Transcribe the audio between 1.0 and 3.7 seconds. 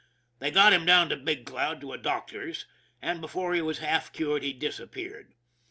to Big Cloud to a doc tor's, and before he